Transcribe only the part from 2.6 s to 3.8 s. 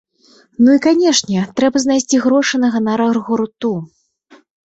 на ганарар гурту.